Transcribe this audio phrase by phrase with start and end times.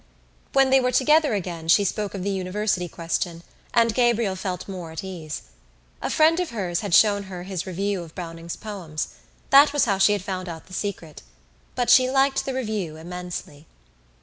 [0.53, 4.89] When they were together again she spoke of the University question and Gabriel felt more
[4.89, 5.43] at ease.
[6.01, 9.09] A friend of hers had shown her his review of Browning's poems.
[9.51, 11.21] That was how she had found out the secret:
[11.75, 13.67] but she liked the review immensely.